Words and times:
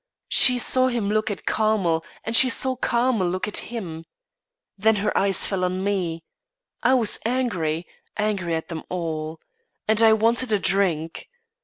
She 0.29 0.57
saw 0.57 0.87
him 0.87 1.09
look 1.11 1.29
at 1.29 1.45
Carmel, 1.45 2.03
and 2.23 2.35
she 2.35 2.49
saw 2.49 2.75
Carmel 2.75 3.29
look 3.29 3.47
at 3.47 3.57
him. 3.69 4.05
Then 4.75 4.95
her 4.95 5.15
eyes 5.15 5.45
fell 5.45 5.63
on 5.63 5.83
me. 5.83 6.23
I 6.81 6.95
was 6.95 7.19
angry; 7.23 7.85
angry 8.17 8.55
at 8.55 8.69
them 8.69 8.81
all, 8.89 9.39
and 9.87 10.01
I 10.01 10.13
wanted 10.13 10.51
a 10.51 10.57
drink. 10.57 11.29